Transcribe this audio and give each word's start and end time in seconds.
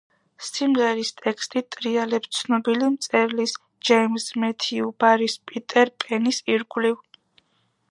სიმღერის 0.45 1.11
ტექსტი 1.19 1.61
ტრიალებს 1.75 2.31
ცნობილი 2.37 2.87
მწერლის, 2.95 3.55
ჯეიმზ 3.91 4.27
მეთიუ 4.47 4.91
ბარის 5.05 5.39
პიტერ 5.53 5.95
პენის 6.07 6.43
ირგვლივ. 6.57 7.01